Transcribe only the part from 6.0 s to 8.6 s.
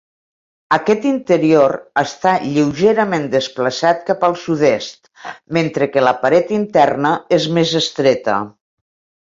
la paret interna és més estreta.